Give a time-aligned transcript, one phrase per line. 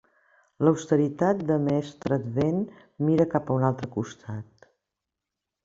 [0.67, 2.59] L'austeritat de mestre Advent
[3.11, 4.69] mira cap a un altre costat.